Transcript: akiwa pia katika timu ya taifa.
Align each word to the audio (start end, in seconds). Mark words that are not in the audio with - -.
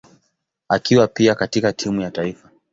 akiwa 0.69 1.07
pia 1.07 1.35
katika 1.35 1.73
timu 1.73 2.01
ya 2.01 2.11
taifa. 2.11 2.49